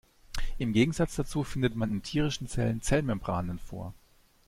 [0.57, 3.93] Im Gegensatz dazu findet man in tierischen Zellen Zellmembranen vor.